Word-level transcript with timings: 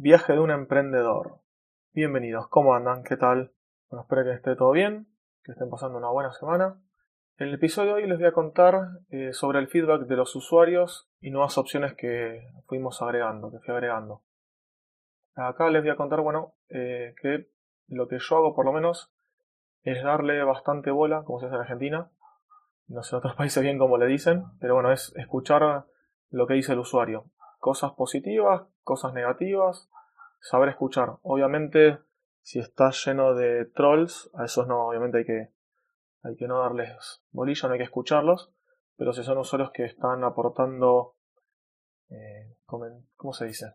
Viaje 0.00 0.32
de 0.32 0.38
un 0.38 0.52
emprendedor. 0.52 1.40
Bienvenidos, 1.92 2.46
¿cómo 2.50 2.72
andan? 2.72 3.02
¿Qué 3.02 3.16
tal? 3.16 3.50
Bueno, 3.90 4.02
espero 4.02 4.22
que 4.22 4.30
esté 4.30 4.54
todo 4.54 4.70
bien, 4.70 5.08
que 5.42 5.50
estén 5.50 5.68
pasando 5.68 5.98
una 5.98 6.08
buena 6.08 6.30
semana. 6.30 6.80
En 7.36 7.48
el 7.48 7.54
episodio 7.54 7.96
de 7.96 8.02
hoy 8.02 8.08
les 8.08 8.16
voy 8.16 8.28
a 8.28 8.32
contar 8.32 8.78
eh, 9.10 9.32
sobre 9.32 9.58
el 9.58 9.66
feedback 9.66 10.02
de 10.02 10.14
los 10.14 10.36
usuarios 10.36 11.10
y 11.20 11.32
nuevas 11.32 11.58
opciones 11.58 11.94
que 11.94 12.48
fuimos 12.68 13.02
agregando, 13.02 13.50
que 13.50 13.58
fui 13.58 13.74
agregando. 13.74 14.22
Acá 15.34 15.68
les 15.68 15.82
voy 15.82 15.90
a 15.90 15.96
contar, 15.96 16.20
bueno, 16.20 16.54
eh, 16.68 17.16
que 17.20 17.50
lo 17.88 18.06
que 18.06 18.18
yo 18.20 18.36
hago 18.36 18.54
por 18.54 18.66
lo 18.66 18.72
menos 18.72 19.12
es 19.82 20.00
darle 20.04 20.44
bastante 20.44 20.92
bola, 20.92 21.24
como 21.24 21.40
se 21.40 21.46
hace 21.46 21.56
en 21.56 21.62
Argentina. 21.62 22.12
No 22.86 23.02
sé 23.02 23.16
en 23.16 23.18
otros 23.18 23.34
países 23.36 23.64
bien 23.64 23.78
como 23.78 23.98
le 23.98 24.06
dicen, 24.06 24.44
pero 24.60 24.74
bueno, 24.74 24.92
es 24.92 25.12
escuchar 25.16 25.86
lo 26.30 26.46
que 26.46 26.54
dice 26.54 26.74
el 26.74 26.78
usuario 26.78 27.32
cosas 27.58 27.92
positivas, 27.92 28.62
cosas 28.82 29.12
negativas, 29.12 29.90
saber 30.40 30.70
escuchar. 30.70 31.18
Obviamente, 31.22 31.98
si 32.40 32.58
está 32.58 32.90
lleno 32.90 33.34
de 33.34 33.66
trolls, 33.66 34.30
a 34.34 34.44
esos 34.44 34.66
no, 34.66 34.88
obviamente 34.88 35.18
hay 35.18 35.24
que, 35.24 35.52
hay 36.22 36.36
que 36.36 36.48
no 36.48 36.60
darles 36.60 37.22
bolilla, 37.30 37.68
no 37.68 37.74
hay 37.74 37.78
que 37.78 37.84
escucharlos, 37.84 38.52
pero 38.96 39.12
si 39.12 39.22
son 39.22 39.38
usuarios 39.38 39.70
que 39.72 39.84
están 39.84 40.24
aportando, 40.24 41.16
eh, 42.10 42.56
¿cómo 42.64 43.32
se 43.32 43.46
dice? 43.46 43.74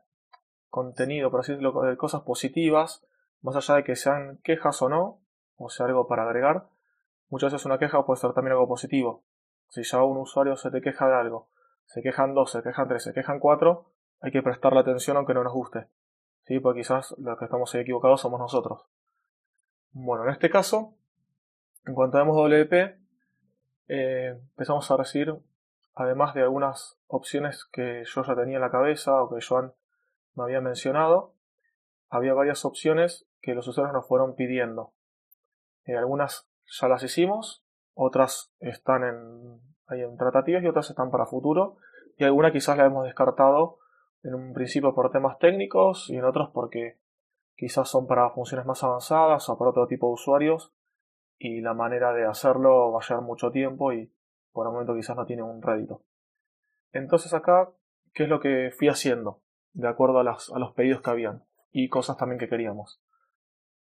Contenido, 0.69 1.29
por 1.29 1.41
así 1.41 1.51
decirlo, 1.51 1.97
cosas 1.97 2.21
positivas, 2.21 3.05
más 3.41 3.55
allá 3.55 3.75
de 3.75 3.83
que 3.83 3.95
sean 3.95 4.39
quejas 4.43 4.81
o 4.81 4.89
no, 4.89 5.21
o 5.55 5.69
sea 5.69 5.85
algo 5.85 6.07
para 6.07 6.23
agregar, 6.23 6.67
muchas 7.29 7.53
veces 7.53 7.65
una 7.65 7.77
queja 7.77 8.03
puede 8.05 8.19
ser 8.19 8.33
también 8.33 8.53
algo 8.53 8.67
positivo. 8.67 9.23
Si 9.67 9.83
ya 9.83 10.03
un 10.03 10.17
usuario 10.17 10.55
se 10.55 10.71
te 10.71 10.81
queja 10.81 11.07
de 11.07 11.15
algo 11.15 11.52
se 11.85 12.01
quejan 12.01 12.33
dos, 12.33 12.51
se 12.51 12.63
quejan 12.63 12.87
tres, 12.87 13.03
se 13.03 13.13
quejan 13.13 13.39
cuatro, 13.39 13.91
hay 14.21 14.31
que 14.31 14.41
prestarle 14.41 14.79
atención 14.79 15.17
aunque 15.17 15.33
no 15.33 15.43
nos 15.43 15.53
guste. 15.53 15.87
¿Sí? 16.43 16.59
Porque 16.59 16.81
quizás 16.81 17.15
los 17.17 17.37
que 17.37 17.45
estamos 17.45 17.73
equivocados 17.75 18.21
somos 18.21 18.39
nosotros. 18.39 18.85
Bueno, 19.91 20.23
en 20.23 20.31
este 20.31 20.49
caso, 20.49 20.95
en 21.85 21.93
cuanto 21.93 22.17
a 22.17 22.25
MWP, 22.25 22.73
eh, 23.87 24.29
empezamos 24.29 24.89
a 24.89 24.97
recibir, 24.97 25.35
además 25.93 26.33
de 26.33 26.41
algunas 26.41 26.97
opciones 27.07 27.65
que 27.71 28.03
yo 28.05 28.23
ya 28.23 28.35
tenía 28.35 28.55
en 28.55 28.61
la 28.61 28.71
cabeza 28.71 29.21
o 29.21 29.29
que 29.29 29.45
Joan 29.45 29.73
me 30.35 30.43
había 30.43 30.61
mencionado, 30.61 31.35
había 32.09 32.33
varias 32.33 32.65
opciones 32.65 33.27
que 33.41 33.53
los 33.53 33.67
usuarios 33.67 33.93
nos 33.93 34.07
fueron 34.07 34.35
pidiendo. 34.35 34.93
Eh, 35.85 35.95
algunas 35.97 36.47
ya 36.65 36.87
las 36.87 37.03
hicimos, 37.03 37.63
otras 37.93 38.53
están 38.59 39.03
en 39.03 39.72
hay 39.87 40.01
en 40.01 40.17
tratativas 40.17 40.63
y 40.63 40.67
otras 40.67 40.89
están 40.89 41.11
para 41.11 41.25
futuro. 41.25 41.77
Y 42.17 42.23
alguna 42.23 42.51
quizás 42.51 42.77
la 42.77 42.85
hemos 42.85 43.05
descartado 43.05 43.79
en 44.23 44.35
un 44.35 44.53
principio 44.53 44.93
por 44.93 45.11
temas 45.11 45.37
técnicos 45.39 46.09
y 46.09 46.17
en 46.17 46.25
otros 46.25 46.49
porque 46.53 46.99
quizás 47.55 47.89
son 47.89 48.07
para 48.07 48.29
funciones 48.31 48.65
más 48.65 48.83
avanzadas 48.83 49.47
o 49.49 49.57
para 49.57 49.71
otro 49.71 49.87
tipo 49.87 50.07
de 50.07 50.13
usuarios 50.13 50.73
y 51.37 51.61
la 51.61 51.73
manera 51.73 52.13
de 52.13 52.25
hacerlo 52.25 52.91
va 52.91 52.99
a 52.99 53.07
llevar 53.07 53.23
mucho 53.23 53.51
tiempo 53.51 53.91
y 53.91 54.11
por 54.51 54.67
el 54.67 54.73
momento 54.73 54.95
quizás 54.95 55.15
no 55.15 55.25
tiene 55.25 55.43
un 55.43 55.61
rédito. 55.61 56.03
Entonces 56.91 57.33
acá, 57.33 57.71
¿qué 58.13 58.23
es 58.23 58.29
lo 58.29 58.39
que 58.39 58.71
fui 58.77 58.87
haciendo? 58.87 59.41
De 59.73 59.87
acuerdo 59.87 60.19
a, 60.19 60.21
a 60.21 60.59
los 60.59 60.73
pedidos 60.73 61.01
que 61.01 61.09
habían 61.09 61.43
y 61.71 61.89
cosas 61.89 62.17
también 62.17 62.39
que 62.39 62.47
queríamos. 62.47 63.01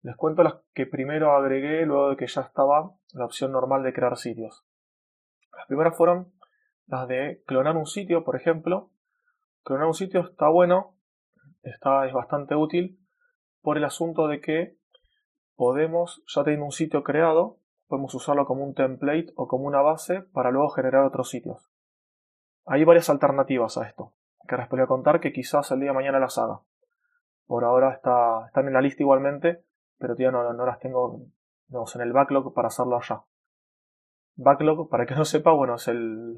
Les 0.02 0.14
cuento 0.14 0.42
las 0.42 0.56
que 0.74 0.86
primero 0.86 1.32
agregué 1.34 1.84
luego 1.84 2.10
de 2.10 2.16
que 2.16 2.26
ya 2.26 2.42
estaba 2.42 2.92
la 3.14 3.24
opción 3.24 3.50
normal 3.50 3.82
de 3.82 3.92
crear 3.92 4.16
sitios. 4.16 4.64
Las 5.58 5.66
primeras 5.66 5.96
fueron 5.96 6.32
las 6.86 7.08
de 7.08 7.42
clonar 7.46 7.76
un 7.76 7.86
sitio, 7.86 8.22
por 8.24 8.36
ejemplo. 8.36 8.92
Clonar 9.64 9.88
un 9.88 9.94
sitio 9.94 10.20
está 10.20 10.48
bueno, 10.48 10.94
está, 11.62 12.06
es 12.06 12.12
bastante 12.12 12.54
útil 12.54 13.00
por 13.60 13.76
el 13.76 13.84
asunto 13.84 14.28
de 14.28 14.40
que 14.40 14.76
podemos, 15.56 16.22
ya 16.28 16.44
teniendo 16.44 16.66
un 16.66 16.72
sitio 16.72 17.02
creado, 17.02 17.58
podemos 17.88 18.14
usarlo 18.14 18.46
como 18.46 18.64
un 18.64 18.74
template 18.74 19.32
o 19.34 19.48
como 19.48 19.64
una 19.64 19.82
base 19.82 20.22
para 20.32 20.52
luego 20.52 20.70
generar 20.70 21.04
otros 21.04 21.28
sitios. 21.28 21.72
Hay 22.64 22.84
varias 22.84 23.10
alternativas 23.10 23.76
a 23.78 23.88
esto, 23.88 24.14
que 24.47 24.54
ahora 24.54 24.64
les 24.64 24.70
voy 24.70 24.80
a 24.82 24.86
contar 24.86 25.18
que 25.18 25.32
quizás 25.32 25.72
el 25.72 25.80
día 25.80 25.91
de 25.91 25.97
mañana 25.97 26.20
las 26.20 26.38
haga. 26.38 26.60
Por 27.47 27.64
ahora 27.64 27.94
está, 27.94 28.47
están 28.47 28.68
en 28.68 28.74
la 28.74 28.80
lista 28.80 29.02
igualmente, 29.02 29.64
pero 29.98 30.14
todavía 30.14 30.30
no, 30.30 30.52
no 30.52 30.66
las 30.66 30.78
tengo 30.78 31.20
en 31.68 32.00
el 32.00 32.12
backlog 32.12 32.54
para 32.54 32.68
hacerlo 32.68 32.97
allá. 32.97 33.24
Backlog, 34.38 34.88
para 34.88 35.04
que 35.04 35.15
no 35.16 35.25
sepa, 35.25 35.53
bueno, 35.53 35.75
es 35.75 35.88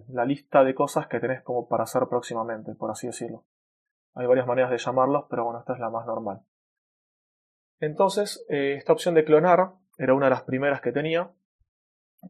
la 0.09 0.25
lista 0.25 0.65
de 0.65 0.75
cosas 0.75 1.07
que 1.07 1.21
tenés 1.21 1.43
como 1.43 1.69
para 1.69 1.85
hacer 1.85 2.03
próximamente, 2.09 2.75
por 2.75 2.91
así 2.91 3.07
decirlo. 3.07 3.45
Hay 4.15 4.27
varias 4.27 4.47
maneras 4.47 4.71
de 4.71 4.79
llamarlos, 4.79 5.27
pero 5.31 5.45
bueno, 5.45 5.61
esta 5.61 5.75
es 5.75 5.79
la 5.79 5.91
más 5.91 6.07
normal. 6.07 6.41
Entonces, 7.79 8.45
eh, 8.49 8.75
esta 8.77 8.93
opción 8.93 9.15
de 9.15 9.25
clonar 9.25 9.75
era 9.97 10.15
una 10.15 10.27
de 10.27 10.31
las 10.31 10.43
primeras 10.43 10.81
que 10.81 10.93
tenía 10.93 11.33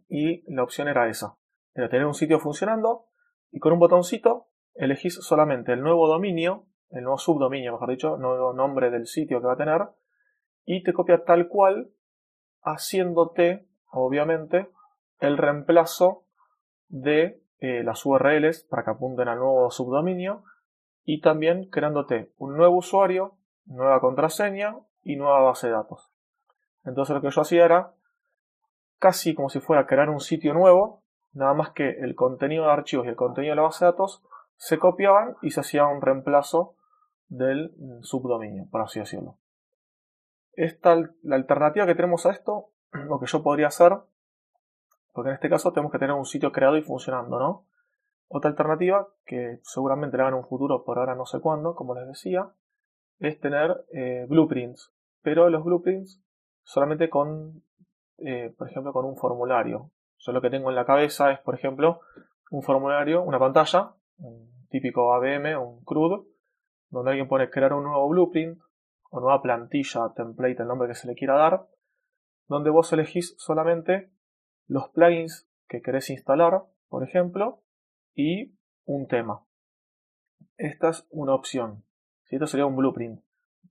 y 0.08 0.44
la 0.52 0.62
opción 0.62 0.88
era 0.88 1.08
esa. 1.08 1.36
Era 1.74 1.88
tener 1.88 2.06
un 2.06 2.14
sitio 2.14 2.38
funcionando 2.38 3.06
y 3.50 3.58
con 3.60 3.72
un 3.72 3.78
botoncito 3.78 4.48
elegís 4.74 5.14
solamente 5.14 5.72
el 5.72 5.82
nuevo 5.82 6.06
dominio, 6.06 6.66
el 6.90 7.02
nuevo 7.02 7.18
subdominio, 7.18 7.72
mejor 7.72 7.90
dicho, 7.90 8.16
nuevo 8.16 8.52
nombre 8.52 8.90
del 8.90 9.06
sitio 9.06 9.40
que 9.40 9.46
va 9.46 9.54
a 9.54 9.56
tener 9.56 9.82
y 10.64 10.82
te 10.82 10.92
copia 10.92 11.24
tal 11.24 11.48
cual 11.48 11.92
haciéndote, 12.62 13.66
obviamente, 13.90 14.68
el 15.20 15.38
reemplazo 15.38 16.24
de 16.88 17.42
eh, 17.58 17.82
las 17.84 18.04
URLs 18.04 18.64
para 18.64 18.84
que 18.84 18.90
apunten 18.90 19.28
al 19.28 19.38
nuevo 19.38 19.70
subdominio 19.70 20.44
y 21.04 21.20
también 21.20 21.68
creándote 21.70 22.32
un 22.38 22.56
nuevo 22.56 22.76
usuario, 22.76 23.36
nueva 23.66 24.00
contraseña 24.00 24.76
y 25.02 25.16
nueva 25.16 25.40
base 25.40 25.68
de 25.68 25.74
datos. 25.74 26.10
Entonces 26.84 27.14
lo 27.14 27.20
que 27.22 27.30
yo 27.30 27.42
hacía 27.42 27.64
era 27.64 27.94
casi 28.98 29.34
como 29.34 29.48
si 29.48 29.60
fuera 29.60 29.86
crear 29.86 30.10
un 30.10 30.20
sitio 30.20 30.54
nuevo, 30.54 31.02
nada 31.32 31.54
más 31.54 31.70
que 31.70 31.90
el 31.90 32.14
contenido 32.14 32.64
de 32.64 32.72
archivos 32.72 33.06
y 33.06 33.10
el 33.10 33.16
contenido 33.16 33.52
de 33.52 33.56
la 33.56 33.62
base 33.62 33.84
de 33.84 33.90
datos 33.90 34.22
se 34.56 34.78
copiaban 34.78 35.36
y 35.42 35.50
se 35.50 35.60
hacía 35.60 35.86
un 35.86 36.02
reemplazo 36.02 36.76
del 37.28 37.74
subdominio, 38.02 38.66
por 38.70 38.82
así 38.82 39.00
decirlo. 39.00 39.38
Esta, 40.52 40.96
la 41.22 41.36
alternativa 41.36 41.86
que 41.86 41.94
tenemos 41.94 42.26
a 42.26 42.30
esto, 42.30 42.70
lo 42.92 43.18
que 43.20 43.26
yo 43.26 43.42
podría 43.42 43.68
hacer 43.68 43.96
porque 45.12 45.30
en 45.30 45.34
este 45.34 45.48
caso 45.48 45.72
tenemos 45.72 45.92
que 45.92 45.98
tener 45.98 46.14
un 46.14 46.26
sitio 46.26 46.52
creado 46.52 46.76
y 46.76 46.82
funcionando, 46.82 47.38
¿no? 47.38 47.66
Otra 48.28 48.50
alternativa, 48.50 49.08
que 49.26 49.58
seguramente 49.62 50.16
la 50.16 50.24
hagan 50.24 50.34
en 50.34 50.44
un 50.44 50.48
futuro, 50.48 50.84
por 50.84 50.98
ahora 50.98 51.16
no 51.16 51.26
sé 51.26 51.40
cuándo, 51.40 51.74
como 51.74 51.94
les 51.94 52.06
decía, 52.06 52.52
es 53.18 53.40
tener 53.40 53.84
eh, 53.92 54.26
blueprints. 54.28 54.92
Pero 55.22 55.50
los 55.50 55.64
blueprints 55.64 56.22
solamente 56.62 57.10
con, 57.10 57.64
eh, 58.18 58.54
por 58.56 58.68
ejemplo, 58.68 58.92
con 58.92 59.04
un 59.04 59.16
formulario. 59.16 59.90
Yo 60.18 60.32
lo 60.32 60.40
que 60.40 60.50
tengo 60.50 60.70
en 60.70 60.76
la 60.76 60.84
cabeza 60.84 61.32
es, 61.32 61.40
por 61.40 61.54
ejemplo, 61.54 62.00
un 62.50 62.62
formulario, 62.62 63.22
una 63.22 63.38
pantalla, 63.38 63.94
un 64.18 64.68
típico 64.68 65.12
ABM, 65.14 65.56
un 65.56 65.84
CRUD, 65.84 66.24
donde 66.90 67.10
alguien 67.10 67.28
pone 67.28 67.50
crear 67.50 67.72
un 67.72 67.84
nuevo 67.84 68.08
blueprint 68.08 68.60
o 69.10 69.20
nueva 69.20 69.42
plantilla, 69.42 70.12
template, 70.14 70.62
el 70.62 70.68
nombre 70.68 70.88
que 70.88 70.94
se 70.94 71.08
le 71.08 71.14
quiera 71.14 71.36
dar, 71.36 71.66
donde 72.46 72.70
vos 72.70 72.92
elegís 72.92 73.34
solamente 73.38 74.10
los 74.70 74.88
plugins 74.90 75.48
que 75.66 75.82
querés 75.82 76.10
instalar, 76.10 76.62
por 76.88 77.02
ejemplo, 77.02 77.60
y 78.14 78.54
un 78.84 79.08
tema. 79.08 79.44
Esta 80.56 80.90
es 80.90 81.08
una 81.10 81.34
opción. 81.34 81.82
Esto 82.28 82.46
sería 82.46 82.66
un 82.66 82.76
blueprint. 82.76 83.20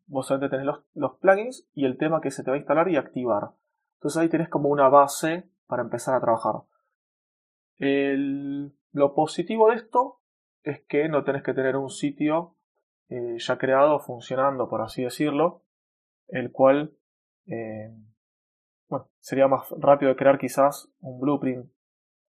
Vos 0.08 0.28
solamente 0.28 0.58
tenés 0.58 0.76
los, 0.94 1.18
plugins 1.20 1.70
y 1.74 1.86
el 1.86 1.98
tema 1.98 2.20
que 2.20 2.32
se 2.32 2.44
te 2.44 2.52
va 2.52 2.56
a 2.56 2.58
instalar 2.58 2.90
y 2.90 2.98
activar. 2.98 3.52
Entonces 3.96 4.22
ahí 4.22 4.28
tenés 4.28 4.50
como 4.50 4.68
una 4.68 4.90
base 4.90 5.50
para 5.68 5.84
empezar 5.84 6.16
a 6.16 6.20
trabajar. 6.20 6.64
lo 7.78 9.14
positivo 9.16 9.70
de 9.70 9.78
esto 9.78 10.20
es 10.64 10.82
que 10.82 11.08
no 11.08 11.24
tenés 11.24 11.44
que 11.44 11.54
tener 11.54 11.78
un 11.78 11.90
sitio 11.90 12.58
eh, 13.08 13.38
ya 13.38 13.58
creado, 13.58 14.02
funcionando, 14.02 14.68
por 14.68 14.82
así 14.82 15.04
decirlo, 15.04 15.64
el 16.28 16.52
cual 16.52 16.94
eh, 17.46 17.96
bueno, 18.90 19.08
sería 19.20 19.47
más 19.47 19.70
rápido 19.78 20.09
de 20.09 20.16
crear 20.16 20.38
quizás 20.40 20.91
un 21.00 21.20
blueprint, 21.20 21.72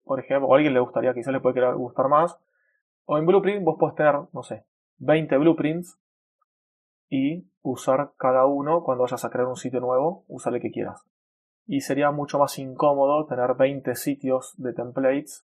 por 0.03 0.19
ejemplo, 0.19 0.47
o 0.47 0.53
a 0.53 0.57
alguien 0.57 0.73
le 0.73 0.81
gustaría, 0.81 1.13
quizás 1.13 1.33
le 1.33 1.39
puede 1.39 1.73
gustar 1.73 2.09
más. 2.09 2.37
O 3.05 3.17
en 3.17 3.25
blueprint 3.25 3.63
vos 3.63 3.77
podés 3.79 3.95
tener, 3.95 4.15
no 4.33 4.43
sé, 4.43 4.65
20 4.97 5.37
blueprints 5.37 5.99
y 7.09 7.49
usar 7.61 8.11
cada 8.17 8.45
uno 8.45 8.83
cuando 8.83 9.03
vayas 9.03 9.23
a 9.23 9.29
crear 9.29 9.47
un 9.47 9.55
sitio 9.55 9.79
nuevo, 9.79 10.25
usar 10.27 10.53
el 10.53 10.61
que 10.61 10.71
quieras. 10.71 11.01
Y 11.65 11.81
sería 11.81 12.11
mucho 12.11 12.39
más 12.39 12.59
incómodo 12.59 13.25
tener 13.25 13.55
20 13.55 13.95
sitios 13.95 14.53
de 14.57 14.73
templates 14.73 15.47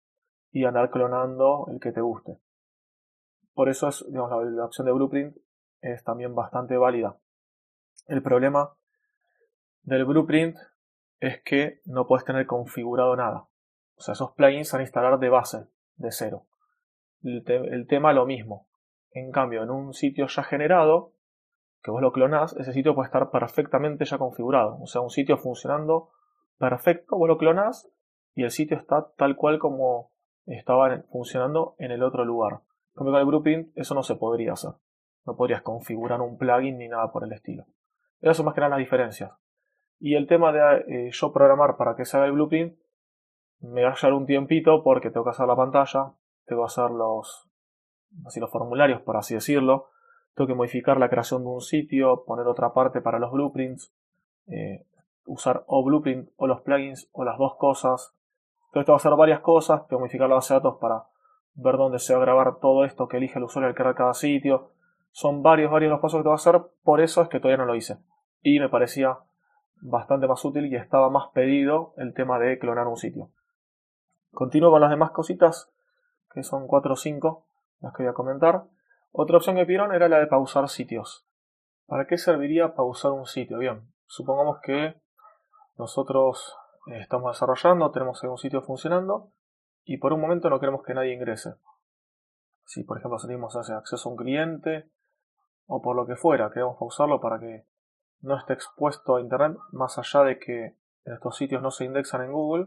y 0.51 0.65
andar 0.65 0.91
clonando 0.91 1.67
el 1.71 1.81
que 1.81 1.93
te 1.93 2.01
guste. 2.01 2.39
Por 3.53 3.69
eso 3.69 3.89
es, 3.89 4.05
digamos, 4.09 4.31
la, 4.31 4.51
la 4.51 4.65
opción 4.65 4.87
de 4.87 4.93
blueprint 4.93 5.37
es 5.81 6.03
también 6.03 6.35
bastante 6.35 6.77
válida. 6.77 7.19
El 8.07 8.23
problema 8.23 8.75
del 9.83 10.05
blueprint 10.07 10.57
es 11.21 11.43
que 11.43 11.81
no 11.85 12.07
puedes 12.07 12.25
tener 12.25 12.47
configurado 12.47 13.17
nada. 13.17 13.47
O 13.97 14.01
sea, 14.01 14.13
esos 14.13 14.33
plugins 14.33 14.73
van 14.73 14.81
a 14.81 14.85
instalar 14.85 15.19
de 15.19 15.29
base, 15.29 15.67
de 15.97 16.11
cero. 16.11 16.47
El, 17.23 17.87
tema 17.87 18.13
lo 18.13 18.27
mismo. 18.27 18.69
En 19.11 19.31
cambio, 19.31 19.63
en 19.63 19.71
un 19.71 19.95
sitio 19.95 20.27
ya 20.27 20.43
generado, 20.43 21.13
que 21.83 21.91
vos 21.91 22.03
lo 22.03 22.13
clonás, 22.13 22.55
ese 22.57 22.73
sitio 22.73 22.95
puede 22.95 23.07
estar 23.07 23.31
perfectamente 23.31 24.05
ya 24.05 24.19
configurado. 24.19 24.79
O 24.81 24.87
sea, 24.87 25.01
un 25.01 25.11
sitio 25.11 25.39
funcionando 25.39 26.11
perfecto, 26.59 27.17
vos 27.17 27.29
lo 27.29 27.39
clonás 27.39 27.91
y 28.35 28.43
el 28.43 28.51
sitio 28.51 28.77
está 28.77 29.13
tal 29.17 29.37
cual 29.37 29.59
como 29.59 30.11
estaba 30.47 31.03
funcionando 31.11 31.77
en 31.79 31.93
el 31.93 32.03
otro 32.03 32.25
lugar. 32.25 32.61
Como 32.95 33.11
con 33.11 33.21
el 33.21 33.27
Blueprint 33.27 33.77
eso 33.77 33.95
no 33.95 34.03
se 34.03 34.17
podría 34.17 34.53
hacer. 34.53 34.73
No 35.25 35.37
podrías 35.37 35.63
configurar 35.63 36.21
un 36.21 36.37
plugin 36.37 36.79
ni 36.79 36.89
nada 36.89 37.11
por 37.11 37.25
el 37.25 37.33
estilo. 37.33 37.65
Esas 38.21 38.37
son 38.37 38.47
más 38.47 38.55
que 38.55 38.61
nada 38.61 38.71
las 38.71 38.79
diferencias. 38.79 39.33
Y 39.99 40.15
el 40.15 40.27
tema 40.27 40.53
de 40.53 40.85
eh, 40.89 41.11
yo 41.13 41.33
programar 41.33 41.77
para 41.77 41.97
que 41.97 42.05
se 42.05 42.17
haga 42.17 42.27
el 42.27 42.33
Blueprint 42.33 42.77
me 43.61 43.83
va 43.83 43.91
a 43.91 43.95
llevar 43.95 44.15
un 44.15 44.27
tiempito 44.27 44.83
porque 44.83 45.11
tengo 45.11 45.25
que 45.25 45.31
hacer 45.31 45.47
la 45.47 45.57
pantalla, 45.57 46.13
tengo 46.47 46.63
que 46.63 46.67
hacer 46.67 46.91
los, 46.91 47.49
así 48.27 48.41
los 48.41 48.51
formularios, 48.51 49.01
por 49.03 49.17
así 49.17 49.35
decirlo. 49.35 49.89
Tengo 50.35 50.49
que 50.49 50.55
modificar 50.55 50.99
la 50.99 51.09
creación 51.09 51.43
de 51.45 51.49
un 51.49 51.61
sitio, 51.61 52.25
poner 52.25 52.47
otra 52.47 52.73
parte 52.75 53.01
para 53.01 53.19
los 53.19 53.31
blueprints, 53.31 53.95
eh, 54.49 54.85
usar 55.27 55.65
o 55.67 55.85
blueprint 55.85 56.29
o 56.37 56.47
los 56.47 56.61
plugins 56.63 57.09
o 57.13 57.25
las 57.25 57.39
dos 57.39 57.55
cosas. 57.57 58.15
Entonces 58.67 58.87
tengo 58.87 58.99
que 58.99 59.03
hacer 59.03 59.17
varias 59.17 59.41
cosas, 59.41 59.87
tengo 59.87 60.01
que 60.01 60.05
modificar 60.05 60.29
la 60.29 60.35
base 60.37 60.55
de 60.55 60.61
datos 60.61 60.79
para 60.81 61.05
ver 61.55 61.77
dónde 61.77 62.01
se 62.01 62.15
va 62.15 62.21
a 62.21 62.25
grabar 62.25 62.59
todo 62.59 62.85
esto 62.85 63.07
que 63.09 63.19
elige 63.19 63.39
el 63.39 63.45
usuario 63.45 63.69
al 63.69 63.75
crear 63.75 63.95
cada 63.95 64.15
sitio. 64.15 64.73
Son 65.13 65.43
varios, 65.43 65.71
varios 65.71 65.91
los 65.93 66.01
pasos 66.01 66.19
que 66.19 66.25
tengo 66.25 66.35
que 66.35 66.41
hacer, 66.41 66.63
por 66.83 67.01
eso 67.01 67.23
es 67.23 67.29
que 67.29 67.39
todavía 67.39 67.59
no 67.59 67.67
lo 67.67 67.77
hice. 67.77 67.99
Y 68.43 68.59
me 68.59 68.69
parecía 68.69 69.19
bastante 69.81 70.27
más 70.27 70.45
útil 70.45 70.67
y 70.67 70.77
estaba 70.77 71.11
más 71.11 71.29
pedido 71.33 71.95
el 71.97 72.15
tema 72.15 72.39
de 72.39 72.59
clonar 72.59 72.87
un 72.87 72.97
sitio. 72.97 73.31
Continúo 74.33 74.71
con 74.71 74.81
las 74.81 74.91
demás 74.91 75.11
cositas, 75.13 75.73
que 76.33 76.43
son 76.43 76.67
4 76.67 76.93
o 76.93 76.97
5 76.97 77.47
las 77.81 77.93
que 77.95 78.03
voy 78.03 78.11
a 78.11 78.15
comentar. 78.15 78.65
Otra 79.13 79.37
opción 79.37 79.57
que 79.57 79.67
pidieron 79.67 79.95
era 79.95 80.09
la 80.09 80.19
de 80.19 80.27
pausar 80.27 80.69
sitios. 80.69 81.27
¿Para 81.87 82.07
qué 82.07 82.19
serviría 82.19 82.75
pausar 82.75 83.13
un 83.13 83.27
sitio? 83.27 83.59
Bien, 83.59 83.93
supongamos 84.07 84.59
que 84.63 85.01
nosotros 85.77 86.57
eh, 86.87 87.01
estamos 87.01 87.33
desarrollando, 87.33 87.91
tenemos 87.91 88.23
un 88.23 88.39
sitio 88.39 88.63
funcionando 88.63 89.33
y 89.85 89.99
por 89.99 90.13
un 90.13 90.21
momento 90.21 90.49
no 90.49 90.59
queremos 90.59 90.83
que 90.83 90.95
nadie 90.95 91.15
ingrese. 91.15 91.55
Si 92.65 92.85
por 92.85 92.99
ejemplo 92.99 93.19
salimos 93.19 93.55
hacia 93.55 93.77
acceso 93.77 94.09
a 94.09 94.13
un 94.13 94.19
cliente 94.19 94.91
o 95.67 95.83
por 95.83 95.95
lo 95.95 96.07
que 96.07 96.17
fuera, 96.17 96.51
queremos 96.51 96.79
pausarlo 96.79 97.21
para 97.21 97.39
que 97.39 97.67
no 98.21 98.39
esté 98.39 98.55
expuesto 98.55 99.17
a 99.17 99.21
internet 99.21 99.57
más 99.73 99.99
allá 99.99 100.25
de 100.25 100.39
que 100.39 100.77
estos 101.05 101.37
sitios 101.37 101.63
no 101.63 101.71
se 101.71 101.85
indexan 101.85 102.23
en 102.23 102.33
Google, 102.33 102.67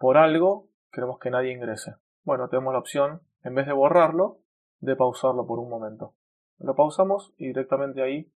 por 0.00 0.16
algo 0.16 0.68
queremos 0.92 1.18
que 1.18 1.30
nadie 1.30 1.52
ingrese. 1.52 1.96
Bueno, 2.22 2.48
tenemos 2.48 2.72
la 2.72 2.78
opción, 2.78 3.22
en 3.42 3.54
vez 3.54 3.66
de 3.66 3.72
borrarlo, 3.72 4.40
de 4.80 4.96
pausarlo 4.96 5.46
por 5.46 5.58
un 5.58 5.70
momento. 5.70 6.14
Lo 6.58 6.74
pausamos 6.74 7.32
y 7.36 7.46
directamente 7.48 8.02
ahí 8.02 8.32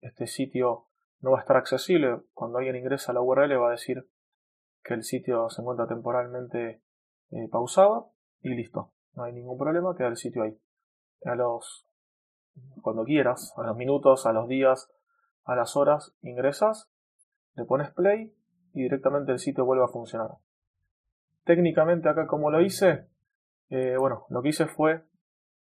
este 0.00 0.26
sitio 0.26 0.86
no 1.20 1.32
va 1.32 1.38
a 1.38 1.40
estar 1.40 1.56
accesible. 1.56 2.22
Cuando 2.32 2.58
alguien 2.58 2.76
ingresa 2.76 3.12
a 3.12 3.14
la 3.14 3.22
URL 3.22 3.60
va 3.60 3.68
a 3.68 3.72
decir 3.72 4.08
que 4.82 4.94
el 4.94 5.02
sitio 5.02 5.48
se 5.50 5.62
encuentra 5.62 5.86
temporalmente 5.86 6.82
eh, 7.30 7.48
pausado 7.50 8.12
y 8.40 8.50
listo. 8.50 8.92
No 9.14 9.24
hay 9.24 9.32
ningún 9.32 9.58
problema, 9.58 9.94
queda 9.96 10.08
el 10.08 10.16
sitio 10.16 10.42
ahí. 10.42 10.58
A 11.24 11.34
los 11.34 11.86
cuando 12.82 13.04
quieras, 13.04 13.52
a 13.56 13.62
los 13.62 13.76
minutos, 13.76 14.26
a 14.26 14.32
los 14.32 14.48
días, 14.48 14.90
a 15.46 15.54
las 15.54 15.76
horas, 15.76 16.14
ingresas, 16.22 16.90
le 17.54 17.64
pones 17.64 17.90
play 17.92 18.34
y 18.74 18.82
directamente 18.82 19.32
el 19.32 19.38
sitio 19.38 19.64
vuelve 19.64 19.84
a 19.84 19.88
funcionar. 19.88 20.32
Técnicamente 21.44 22.08
acá 22.08 22.26
como 22.26 22.50
lo 22.50 22.60
hice, 22.60 23.08
eh, 23.70 23.96
bueno, 23.98 24.26
lo 24.28 24.42
que 24.42 24.50
hice 24.50 24.66
fue 24.66 25.04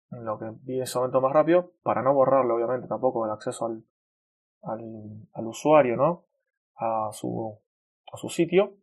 lo 0.09 0.39
que 0.39 0.45
vi 0.63 0.77
en 0.77 0.83
ese 0.83 0.97
momento 0.97 1.19
más 1.19 1.33
rápido, 1.33 1.73
para 1.83 2.01
no 2.01 2.13
borrarlo 2.13 2.55
obviamente 2.55 2.87
tampoco 2.87 3.25
el 3.25 3.31
acceso 3.31 3.65
al, 3.65 3.83
al, 4.63 5.47
usuario, 5.47 5.97
¿no? 5.97 6.25
A 6.75 7.09
su, 7.11 7.59
a 8.11 8.17
su 8.17 8.29
sitio. 8.29 8.77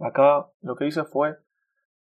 Acá 0.00 0.48
lo 0.60 0.76
que 0.76 0.86
hice 0.86 1.04
fue 1.04 1.38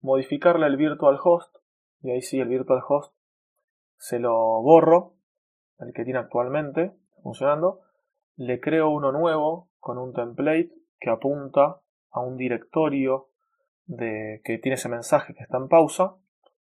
modificarle 0.01 0.67
el 0.67 0.75
virtual 0.75 1.17
host, 1.23 1.55
y 2.01 2.11
ahí 2.11 2.21
sí 2.21 2.39
el 2.39 2.49
virtual 2.49 2.81
host 2.87 3.15
se 3.97 4.19
lo 4.19 4.33
borro, 4.61 5.13
el 5.79 5.93
que 5.93 6.03
tiene 6.03 6.19
actualmente 6.19 6.93
funcionando, 7.23 7.84
le 8.37 8.59
creo 8.59 8.89
uno 8.89 9.11
nuevo 9.11 9.69
con 9.79 9.97
un 9.97 10.13
template 10.13 10.71
que 10.99 11.09
apunta 11.09 11.81
a 12.11 12.21
un 12.21 12.37
directorio 12.37 13.29
de, 13.85 14.41
que 14.43 14.57
tiene 14.57 14.75
ese 14.75 14.89
mensaje 14.89 15.33
que 15.33 15.43
está 15.43 15.57
en 15.57 15.67
pausa. 15.67 16.15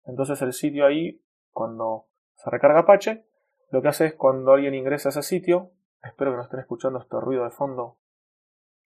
Entonces 0.04 0.40
el 0.42 0.52
sitio 0.52 0.86
ahí, 0.86 1.22
cuando 1.52 2.06
se 2.36 2.50
recarga 2.50 2.80
Apache, 2.80 3.26
lo 3.70 3.82
que 3.82 3.88
hace 3.88 4.06
es 4.06 4.14
cuando 4.14 4.52
alguien 4.52 4.74
ingresa 4.74 5.08
a 5.08 5.10
ese 5.10 5.22
sitio, 5.22 5.72
espero 6.02 6.32
que 6.32 6.36
no 6.36 6.42
estén 6.42 6.60
escuchando 6.60 6.98
este 6.98 7.18
ruido 7.20 7.44
de 7.44 7.50
fondo, 7.50 7.98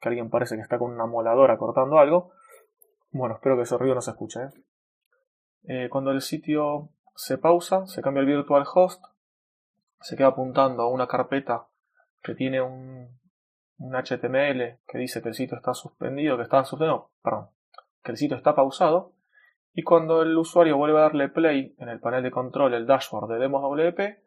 que 0.00 0.08
alguien 0.08 0.30
parece 0.30 0.56
que 0.56 0.62
está 0.62 0.78
con 0.78 0.92
una 0.92 1.06
moladora 1.06 1.58
cortando 1.58 1.98
algo. 1.98 2.32
Bueno, 3.10 3.36
espero 3.36 3.56
que 3.56 3.62
ese 3.62 3.76
ruido 3.78 3.94
no 3.94 4.02
se 4.02 4.10
escuche. 4.10 4.40
¿eh? 4.40 4.50
Eh, 5.64 5.88
cuando 5.88 6.10
el 6.10 6.20
sitio 6.20 6.90
se 7.16 7.38
pausa, 7.38 7.86
se 7.86 8.02
cambia 8.02 8.20
el 8.20 8.26
virtual 8.26 8.64
host, 8.72 9.02
se 10.00 10.16
queda 10.16 10.28
apuntando 10.28 10.82
a 10.82 10.88
una 10.88 11.08
carpeta 11.08 11.67
que 12.28 12.34
tiene 12.34 12.60
un, 12.60 13.08
un 13.78 13.94
HTML 13.94 14.80
que 14.86 14.98
dice 14.98 15.22
que 15.22 15.30
el 15.30 15.34
sitio 15.34 15.56
está 15.56 15.72
suspendido, 15.72 16.36
que 16.36 16.42
está 16.42 16.62
suspendido, 16.62 17.10
perdón, 17.22 17.48
que 18.04 18.12
el 18.12 18.18
sitio 18.18 18.36
está 18.36 18.54
pausado, 18.54 19.14
y 19.72 19.82
cuando 19.82 20.20
el 20.20 20.36
usuario 20.36 20.76
vuelve 20.76 20.98
a 20.98 21.02
darle 21.02 21.30
play 21.30 21.74
en 21.78 21.88
el 21.88 22.00
panel 22.00 22.22
de 22.22 22.30
control, 22.30 22.74
el 22.74 22.86
dashboard 22.86 23.30
de 23.30 23.38
Demos 23.38 23.62
WP, 23.62 24.22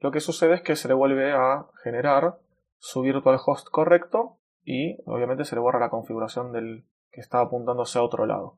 lo 0.00 0.10
que 0.10 0.20
sucede 0.20 0.54
es 0.54 0.62
que 0.62 0.76
se 0.76 0.88
le 0.88 0.94
vuelve 0.94 1.32
a 1.32 1.66
generar 1.82 2.38
su 2.78 3.02
virtual 3.02 3.38
host 3.44 3.68
correcto 3.70 4.38
y 4.64 4.96
obviamente 5.04 5.44
se 5.44 5.54
le 5.54 5.60
borra 5.60 5.78
la 5.78 5.90
configuración 5.90 6.52
del 6.52 6.86
que 7.10 7.20
está 7.20 7.40
apuntándose 7.40 7.98
a 7.98 8.02
otro 8.02 8.24
lado. 8.24 8.56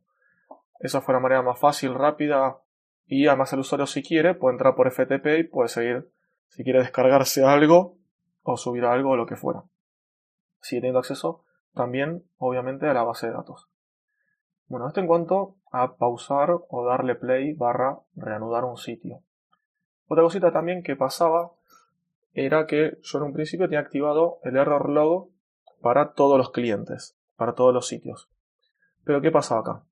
Esa 0.79 1.01
fue 1.01 1.15
la 1.15 1.21
manera 1.21 1.43
más 1.43 1.59
fácil, 1.59 1.95
rápida 1.95 2.59
y 3.07 3.27
además 3.27 3.53
el 3.55 3.59
usuario 3.59 3.87
si 3.87 4.05
quiere 4.05 4.35
puede 4.35 4.55
entrar 4.55 4.77
por 4.77 4.89
FTP 4.89 5.27
y 5.41 5.45
puede 5.45 5.69
seguir 5.69 6.13
si 6.47 6.63
quiere 6.63 6.79
descargarse 6.79 7.45
algo 7.45 7.99
o 8.45 8.57
subir 8.57 8.85
algo 8.85 9.11
o 9.11 9.17
lo 9.17 9.27
que 9.27 9.37
fuera. 9.37 9.65
Sigue 10.61 10.81
teniendo 10.83 11.01
acceso 11.01 11.45
también 11.75 12.25
obviamente 12.39 12.87
a 12.87 12.95
la 12.95 13.03
base 13.03 13.27
de 13.27 13.33
datos. 13.33 13.69
Bueno, 14.69 14.87
esto 14.87 15.01
en 15.01 15.07
cuanto 15.07 15.57
a 15.73 15.97
pausar 15.97 16.51
o 16.69 16.85
darle 16.87 17.17
play 17.17 17.53
barra 17.53 17.99
reanudar 18.15 18.65
un 18.65 18.77
sitio. 18.77 19.23
Otra 20.07 20.23
cosita 20.23 20.53
también 20.53 20.83
que 20.83 20.97
pasaba 20.97 21.53
era 22.33 22.67
que 22.67 22.99
yo 23.03 23.19
en 23.19 23.25
un 23.25 23.33
principio 23.33 23.67
tenía 23.67 23.81
activado 23.81 24.39
el 24.45 24.57
error 24.57 24.89
log 24.89 25.31
para 25.81 26.13
todos 26.13 26.39
los 26.39 26.51
clientes, 26.51 27.17
para 27.37 27.55
todos 27.55 27.75
los 27.75 27.89
sitios. 27.89 28.31
Pero 29.05 29.21
¿qué 29.21 29.31
pasaba 29.31 29.61
acá? 29.61 29.85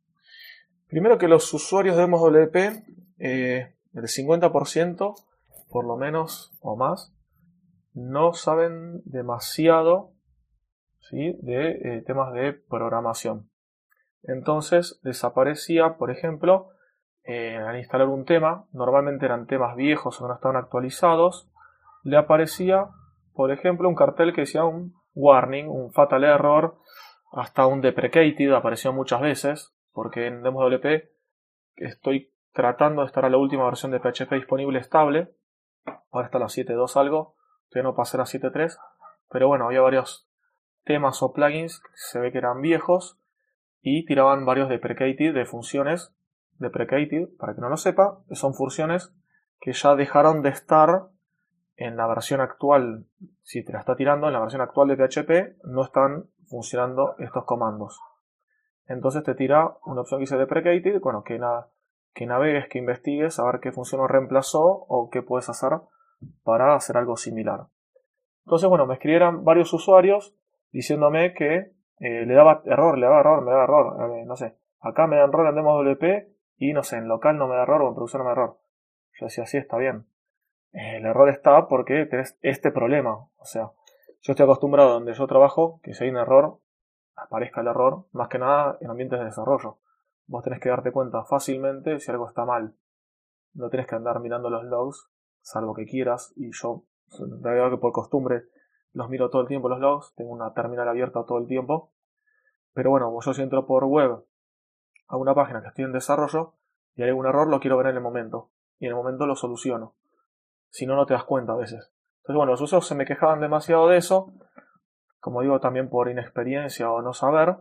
Primero 0.88 1.18
que 1.18 1.28
los 1.28 1.52
usuarios 1.52 1.96
de 1.96 2.06
MosWP, 2.06 2.56
eh, 3.18 3.74
el 3.94 4.04
50% 4.04 5.14
por 5.68 5.86
lo 5.86 5.96
menos 5.96 6.52
o 6.60 6.76
más, 6.76 7.12
no 7.94 8.32
saben 8.32 9.02
demasiado 9.04 10.12
¿sí? 11.00 11.36
de 11.40 11.70
eh, 11.70 12.02
temas 12.06 12.32
de 12.32 12.52
programación. 12.52 13.50
Entonces 14.22 15.00
desaparecía, 15.02 15.96
por 15.96 16.10
ejemplo, 16.10 16.68
eh, 17.24 17.56
al 17.56 17.78
instalar 17.78 18.08
un 18.08 18.24
tema, 18.24 18.66
normalmente 18.72 19.26
eran 19.26 19.46
temas 19.46 19.76
viejos 19.76 20.20
o 20.20 20.28
no 20.28 20.34
estaban 20.34 20.56
actualizados, 20.56 21.48
le 22.02 22.16
aparecía, 22.16 22.88
por 23.34 23.52
ejemplo, 23.52 23.88
un 23.88 23.94
cartel 23.94 24.32
que 24.32 24.42
decía 24.42 24.64
un 24.64 24.94
warning, 25.14 25.68
un 25.68 25.92
fatal 25.92 26.24
error, 26.24 26.78
hasta 27.32 27.66
un 27.66 27.80
deprecated, 27.80 28.52
apareció 28.52 28.92
muchas 28.92 29.20
veces, 29.20 29.74
porque 29.92 30.26
en 30.26 30.42
DemosWP 30.42 31.10
estoy 31.76 32.32
tratando 32.52 33.02
de 33.02 33.06
estar 33.06 33.24
a 33.24 33.30
la 33.30 33.38
última 33.38 33.64
versión 33.64 33.92
de 33.92 34.00
PHP 34.00 34.32
disponible 34.34 34.78
estable, 34.78 35.32
ahora 36.10 36.26
está 36.26 36.38
la 36.38 36.46
7.2 36.46 36.96
algo, 37.00 37.36
que 37.72 37.82
no 37.82 37.94
pasé 37.94 38.16
a 38.18 38.24
7.3, 38.24 38.78
pero 39.30 39.48
bueno, 39.48 39.66
había 39.66 39.80
varios 39.80 40.28
temas 40.84 41.22
o 41.22 41.32
plugins 41.32 41.80
que 41.80 41.90
se 41.94 42.18
ve 42.18 42.32
que 42.32 42.38
eran 42.38 42.60
viejos 42.60 43.18
y 43.80 44.04
tiraban 44.04 44.44
varios 44.44 44.68
deprecated 44.68 45.34
de 45.34 45.44
funciones 45.44 46.14
deprecated, 46.58 47.28
para 47.38 47.54
que 47.54 47.60
no 47.60 47.68
lo 47.68 47.76
sepa, 47.76 48.18
son 48.32 48.54
funciones 48.54 49.12
que 49.60 49.72
ya 49.72 49.94
dejaron 49.94 50.42
de 50.42 50.50
estar 50.50 51.08
en 51.76 51.96
la 51.96 52.06
versión 52.06 52.40
actual, 52.40 53.06
si 53.42 53.64
te 53.64 53.72
la 53.72 53.80
está 53.80 53.96
tirando, 53.96 54.26
en 54.26 54.32
la 54.32 54.40
versión 54.40 54.62
actual 54.62 54.88
de 54.88 54.96
PHP 54.96 55.64
no 55.64 55.82
están 55.82 56.26
funcionando 56.46 57.16
estos 57.18 57.44
comandos. 57.44 58.00
Entonces 58.86 59.22
te 59.24 59.34
tira 59.34 59.76
una 59.84 60.02
opción 60.02 60.20
que 60.20 60.24
dice 60.24 60.36
deprecated, 60.36 61.00
bueno, 61.00 61.22
que, 61.24 61.40
que 62.14 62.26
navegues, 62.26 62.68
que 62.68 62.78
investigues, 62.78 63.38
a 63.38 63.44
ver 63.44 63.60
qué 63.60 63.72
función 63.72 64.06
reemplazó 64.08 64.62
o 64.62 65.08
qué 65.10 65.22
puedes 65.22 65.48
hacer 65.48 65.72
para 66.44 66.74
hacer 66.74 66.96
algo 66.96 67.16
similar. 67.16 67.66
Entonces, 68.44 68.68
bueno, 68.68 68.86
me 68.86 68.94
escribieron 68.94 69.44
varios 69.44 69.72
usuarios 69.72 70.34
diciéndome 70.72 71.34
que 71.34 71.72
eh, 71.98 72.26
le 72.26 72.34
daba 72.34 72.62
error, 72.64 72.98
le 72.98 73.06
daba 73.06 73.20
error, 73.20 73.44
me 73.44 73.50
daba 73.52 73.64
error, 73.64 74.10
eh, 74.10 74.24
no 74.26 74.36
sé, 74.36 74.56
acá 74.80 75.06
me 75.06 75.16
da 75.16 75.24
error 75.24 75.46
en 75.46 75.54
WP 75.54 76.28
y 76.56 76.72
no 76.72 76.82
sé, 76.82 76.96
en 76.96 77.08
local 77.08 77.38
no 77.38 77.46
me 77.46 77.56
da 77.56 77.62
error 77.62 77.82
o 77.82 77.88
en 77.88 77.94
producción 77.94 78.20
no 78.20 78.24
me 78.24 78.34
da 78.34 78.42
error. 78.42 78.58
Yo 79.20 79.26
decía, 79.26 79.46
sí, 79.46 79.58
está 79.58 79.76
bien. 79.76 80.06
el 80.72 81.04
error 81.04 81.28
está 81.28 81.68
porque 81.68 82.06
tenés 82.06 82.38
este 82.40 82.72
problema. 82.72 83.28
O 83.36 83.44
sea, 83.44 83.72
yo 84.22 84.32
estoy 84.32 84.44
acostumbrado 84.44 84.90
donde 84.90 85.14
yo 85.14 85.26
trabajo, 85.26 85.80
que 85.82 85.94
si 85.94 86.04
hay 86.04 86.10
un 86.10 86.16
error, 86.16 86.58
aparezca 87.16 87.60
el 87.60 87.66
error, 87.66 88.06
más 88.12 88.28
que 88.28 88.38
nada 88.38 88.78
en 88.80 88.90
ambientes 88.90 89.18
de 89.18 89.26
desarrollo. 89.26 89.78
Vos 90.26 90.44
tenés 90.44 90.60
que 90.60 90.68
darte 90.68 90.92
cuenta 90.92 91.24
fácilmente 91.24 91.98
si 91.98 92.10
algo 92.10 92.28
está 92.28 92.44
mal. 92.44 92.74
No 93.54 93.68
tenés 93.68 93.86
que 93.86 93.96
andar 93.96 94.20
mirando 94.20 94.48
los 94.48 94.64
logs, 94.64 95.10
salvo 95.42 95.74
que 95.74 95.84
quieras, 95.86 96.32
y 96.36 96.50
yo, 96.52 96.84
de 97.18 97.50
verdad 97.50 97.70
que 97.70 97.76
por 97.76 97.92
costumbre, 97.92 98.44
los 98.92 99.08
miro 99.08 99.30
todo 99.30 99.42
el 99.42 99.48
tiempo 99.48 99.68
los 99.68 99.80
logs, 99.80 100.14
tengo 100.14 100.30
una 100.30 100.52
terminal 100.52 100.88
abierta 100.88 101.24
todo 101.26 101.38
el 101.38 101.46
tiempo. 101.46 101.92
Pero 102.74 102.90
bueno, 102.90 103.14
yo 103.20 103.34
si 103.34 103.42
entro 103.42 103.66
por 103.66 103.84
web 103.84 104.24
a 105.08 105.16
una 105.16 105.34
página 105.34 105.62
que 105.62 105.68
estoy 105.68 105.84
en 105.84 105.92
desarrollo 105.92 106.54
y 106.94 107.02
hay 107.02 107.08
algún 107.08 107.26
error, 107.26 107.48
lo 107.48 107.60
quiero 107.60 107.76
ver 107.76 107.86
en 107.88 107.96
el 107.96 108.02
momento. 108.02 108.50
Y 108.78 108.86
en 108.86 108.90
el 108.90 108.96
momento 108.96 109.26
lo 109.26 109.36
soluciono. 109.36 109.94
Si 110.68 110.86
no, 110.86 110.96
no 110.96 111.06
te 111.06 111.14
das 111.14 111.24
cuenta 111.24 111.52
a 111.52 111.56
veces. 111.56 111.92
Entonces, 112.18 112.36
bueno, 112.36 112.52
los 112.52 112.60
usuarios 112.60 112.86
se 112.86 112.94
me 112.94 113.04
quejaban 113.04 113.40
demasiado 113.40 113.88
de 113.88 113.96
eso, 113.96 114.32
como 115.20 115.42
digo, 115.42 115.60
también 115.60 115.88
por 115.88 116.08
inexperiencia 116.08 116.90
o 116.90 117.02
no 117.02 117.12
saber. 117.12 117.56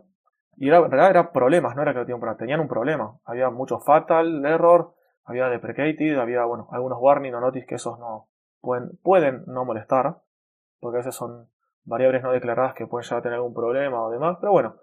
Y 0.58 0.68
era, 0.68 0.78
en 0.78 0.92
realidad 0.92 1.10
eran 1.12 1.32
problemas, 1.32 1.76
no 1.76 1.82
era 1.82 1.94
que 1.94 2.00
no 2.00 2.06
tenían 2.06 2.38
tenían 2.38 2.60
un 2.60 2.68
problema. 2.68 3.20
Había 3.24 3.50
mucho 3.50 3.80
fatal, 3.80 4.46
error, 4.46 4.94
había 5.24 5.48
deprecated, 5.50 6.18
había, 6.18 6.44
bueno, 6.46 6.68
algunos 6.72 6.98
warning 7.02 7.34
o 7.36 7.42
notice 7.42 7.66
que 7.66 7.76
esos 7.76 8.00
no 8.00 8.28
pueden, 8.60 8.98
pueden 9.04 9.44
no 9.48 9.66
molestar, 9.66 10.22
porque 10.80 10.98
a 10.98 11.00
veces 11.00 11.16
son 11.16 11.50
variables 11.84 12.24
no 12.24 12.32
declaradas 12.32 12.74
que 12.74 12.88
pueden 12.88 13.04
llegar 13.04 13.20
a 13.20 13.24
tener 13.24 13.36
algún 13.38 13.54
problema 13.54 14.04
o 14.04 14.10
demás, 14.10 14.38
pero 14.40 14.52
bueno. 14.52 14.78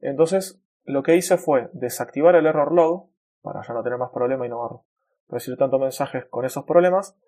Entonces, 0.00 0.62
lo 0.84 1.02
que 1.02 1.16
hice 1.16 1.36
fue 1.36 1.70
desactivar 1.72 2.34
el 2.34 2.46
error 2.46 2.72
log, 2.72 3.10
para 3.40 3.62
ya 3.62 3.74
no 3.74 3.82
tener 3.82 3.98
más 3.98 4.10
problemas 4.10 4.46
y 4.46 4.50
no 4.50 4.84
recibir 5.28 5.58
tantos 5.58 5.80
mensajes 5.80 6.26
con 6.26 6.44
esos 6.44 6.64
problemas, 6.64 7.18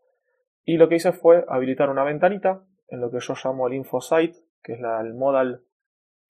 y 0.65 0.77
lo 0.77 0.89
que 0.89 0.97
hice 0.97 1.13
fue 1.13 1.45
habilitar 1.49 1.91
una 1.91 2.05
ventanita 2.05 2.65
en 2.89 3.01
lo 3.01 3.11
que 3.11 3.21
yo 3.21 3.35
llamo 3.43 3.67
el 3.67 3.75
info 3.75 4.01
site, 4.01 4.39
que 4.63 4.75
es 4.75 4.81
la, 4.81 5.01
el 5.01 5.15
modal 5.15 5.65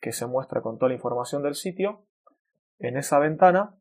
que 0.01 0.13
se 0.13 0.27
muestra 0.27 0.61
con 0.61 0.79
toda 0.79 0.89
la 0.89 0.97
información 0.97 1.43
del 1.43 1.55
sitio. 1.55 2.05
En 2.79 2.97
esa 2.97 3.19
ventana, 3.19 3.75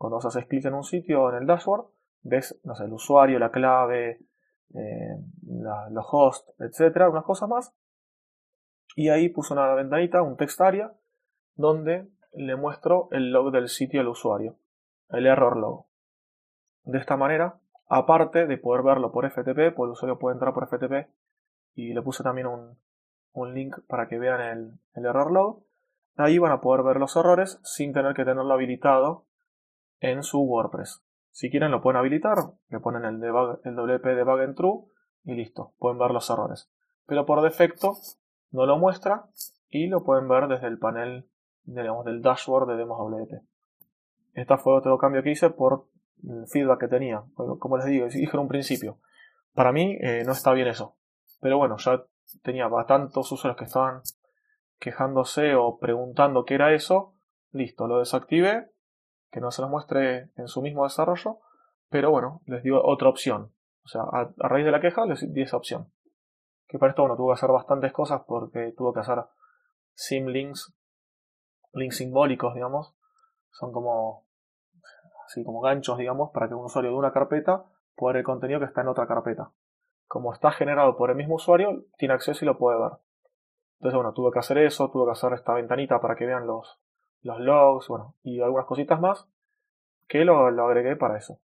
cuando 0.00 0.16
vos 0.16 0.24
haces 0.24 0.46
clic 0.46 0.64
en 0.64 0.72
un 0.72 0.82
sitio 0.82 1.28
en 1.28 1.42
el 1.42 1.46
dashboard, 1.46 1.84
ves 2.22 2.58
no 2.64 2.74
sé, 2.74 2.84
el 2.84 2.92
usuario, 2.94 3.38
la 3.38 3.50
clave, 3.50 4.18
eh, 4.72 5.16
los 5.90 6.06
hosts, 6.10 6.54
etcétera, 6.58 7.10
unas 7.10 7.24
cosas 7.24 7.50
más. 7.50 7.76
Y 8.96 9.10
ahí 9.10 9.28
puse 9.28 9.52
una 9.52 9.74
ventanita, 9.74 10.22
un 10.22 10.38
text 10.38 10.58
area, 10.62 10.94
donde 11.54 12.08
le 12.32 12.56
muestro 12.56 13.08
el 13.10 13.30
log 13.30 13.52
del 13.52 13.68
sitio 13.68 14.00
al 14.00 14.08
usuario, 14.08 14.56
el 15.10 15.26
error 15.26 15.58
log. 15.58 15.84
De 16.84 16.96
esta 16.96 17.18
manera, 17.18 17.60
aparte 17.86 18.46
de 18.46 18.56
poder 18.56 18.82
verlo 18.82 19.12
por 19.12 19.30
FTP, 19.30 19.74
pues 19.76 19.86
el 19.86 19.92
usuario 19.92 20.18
puede 20.18 20.32
entrar 20.32 20.54
por 20.54 20.66
FTP 20.66 21.10
y 21.74 21.92
le 21.92 22.00
puse 22.00 22.22
también 22.22 22.46
un, 22.46 22.78
link 23.52 23.76
para 23.86 24.08
que 24.08 24.18
vean 24.18 24.40
el, 24.40 24.78
el, 24.94 25.04
error 25.04 25.30
log. 25.30 25.62
Ahí 26.16 26.38
van 26.38 26.52
a 26.52 26.62
poder 26.62 26.82
ver 26.86 26.96
los 26.96 27.14
errores 27.16 27.60
sin 27.64 27.92
tener 27.92 28.14
que 28.14 28.24
tenerlo 28.24 28.54
habilitado 28.54 29.26
en 30.00 30.22
su 30.22 30.40
WordPress. 30.40 31.02
Si 31.30 31.50
quieren 31.50 31.70
lo 31.70 31.80
pueden 31.80 31.98
habilitar, 31.98 32.38
le 32.68 32.80
ponen 32.80 33.04
el, 33.04 33.20
debug, 33.20 33.60
el 33.64 33.76
WP 33.76 34.04
debug 34.16 34.40
en 34.40 34.54
true 34.54 34.84
y 35.24 35.34
listo, 35.34 35.74
pueden 35.78 35.98
ver 35.98 36.10
los 36.10 36.28
errores. 36.30 36.70
Pero 37.06 37.24
por 37.26 37.42
defecto 37.42 37.96
no 38.50 38.66
lo 38.66 38.78
muestra 38.78 39.26
y 39.68 39.86
lo 39.86 40.02
pueden 40.02 40.28
ver 40.28 40.48
desde 40.48 40.66
el 40.66 40.78
panel 40.78 41.28
digamos, 41.64 42.04
del 42.04 42.22
dashboard 42.22 42.68
de 42.68 42.76
Demos 42.76 42.98
WP. 42.98 43.42
Este 44.34 44.56
fue 44.58 44.76
otro 44.76 44.98
cambio 44.98 45.22
que 45.22 45.32
hice 45.32 45.50
por 45.50 45.86
el 46.22 46.46
feedback 46.46 46.80
que 46.80 46.88
tenía. 46.88 47.24
Como 47.34 47.76
les 47.76 47.86
digo, 47.86 48.06
dije 48.06 48.30
en 48.32 48.40
un 48.40 48.48
principio, 48.48 48.98
para 49.54 49.72
mí 49.72 49.96
eh, 50.00 50.22
no 50.24 50.32
está 50.32 50.52
bien 50.52 50.68
eso. 50.68 50.96
Pero 51.40 51.58
bueno, 51.58 51.76
ya 51.78 52.04
tenía 52.42 52.68
bastantes 52.68 53.16
usuarios 53.30 53.56
que 53.56 53.64
estaban 53.64 54.02
quejándose 54.78 55.54
o 55.54 55.78
preguntando 55.78 56.44
qué 56.44 56.54
era 56.54 56.72
eso. 56.74 57.14
Listo, 57.52 57.86
lo 57.86 57.98
desactivé, 57.98 58.70
que 59.30 59.40
no 59.40 59.50
se 59.50 59.62
los 59.62 59.70
muestre 59.70 60.30
en 60.36 60.48
su 60.48 60.62
mismo 60.62 60.84
desarrollo. 60.84 61.38
Pero 61.88 62.10
bueno, 62.10 62.40
les 62.46 62.62
dio 62.62 62.82
otra 62.84 63.08
opción. 63.08 63.52
O 63.84 63.88
sea, 63.88 64.02
a, 64.02 64.32
raíz 64.48 64.64
de 64.64 64.70
la 64.70 64.80
queja 64.80 65.06
les 65.06 65.32
di 65.32 65.42
esa 65.42 65.56
opción. 65.56 65.92
Que 66.68 66.78
para 66.78 66.90
esto, 66.90 67.02
bueno, 67.02 67.16
tuvo 67.16 67.28
que 67.28 67.34
hacer 67.34 67.50
bastantes 67.50 67.92
cosas 67.92 68.22
porque 68.26 68.72
tuvo 68.76 68.92
que 68.92 69.00
hacer 69.00 69.24
sim 69.94 70.26
links, 70.26 70.72
links 71.72 71.96
simbólicos, 71.96 72.54
digamos. 72.54 72.94
Son 73.50 73.72
como 73.72 74.26
así 75.26 75.44
como 75.44 75.60
ganchos, 75.60 75.98
digamos, 75.98 76.30
para 76.32 76.48
que 76.48 76.54
un 76.54 76.64
usuario 76.64 76.90
de 76.90 76.96
una 76.96 77.12
carpeta 77.12 77.64
pueda 77.94 78.14
ver 78.14 78.20
el 78.20 78.24
contenido 78.24 78.60
que 78.60 78.66
está 78.66 78.80
en 78.80 78.88
otra 78.88 79.06
carpeta. 79.06 79.50
Como 80.06 80.32
está 80.32 80.50
generado 80.50 80.96
por 80.96 81.10
el 81.10 81.16
mismo 81.16 81.36
usuario, 81.36 81.84
tiene 81.98 82.14
acceso 82.14 82.44
y 82.44 82.46
lo 82.46 82.58
puede 82.58 82.80
ver. 82.80 82.92
Entonces, 83.78 83.96
bueno, 83.96 84.12
tuve 84.12 84.32
que 84.32 84.40
hacer 84.40 84.58
eso, 84.58 84.90
tuve 84.90 85.06
que 85.06 85.12
hacer 85.12 85.32
esta 85.32 85.54
ventanita 85.54 86.00
para 86.00 86.16
que 86.16 86.26
vean 86.26 86.46
los, 86.46 86.80
los 87.22 87.40
logs, 87.40 87.88
bueno, 87.88 88.14
y 88.22 88.40
algunas 88.40 88.66
cositas 88.66 89.00
más, 89.00 89.26
que 90.08 90.24
lo, 90.24 90.46
agregué 90.46 90.96
para 90.96 91.18
eso. 91.18 91.38